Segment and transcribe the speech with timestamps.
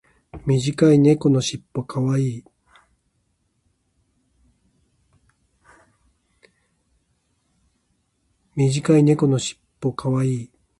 [0.47, 2.43] 短い猫のしっぽ可愛い。